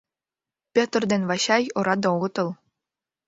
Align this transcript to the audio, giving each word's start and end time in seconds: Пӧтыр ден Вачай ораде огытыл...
Пӧтыр 0.73 1.03
ден 1.11 1.21
Вачай 1.29 1.63
ораде 1.77 2.07
огытыл... 2.15 2.49